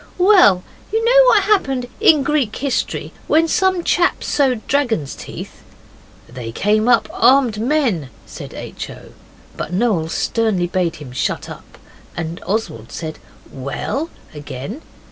[0.17, 5.61] 'Well, you know what happened in Greek history when some chap sowed dragon's teeth?'
[6.27, 8.89] 'They came up armed men,' said H.
[8.89, 9.13] O.,
[9.55, 11.77] but Noel sternly bade him shut up,
[12.17, 13.19] and Oswald said
[13.53, 14.81] 'Well,' again.